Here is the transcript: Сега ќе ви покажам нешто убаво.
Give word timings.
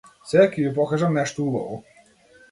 Сега 0.29 0.45
ќе 0.45 0.55
ви 0.67 0.71
покажам 0.77 1.13
нешто 1.19 1.45
убаво. 1.51 1.77